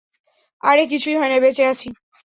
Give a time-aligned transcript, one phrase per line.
[0.63, 1.87] আরে কিছুই হয়নি, বেঁচে আছি।